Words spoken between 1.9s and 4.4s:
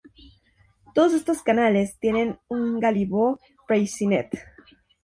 tienen un gálibo Freycinet.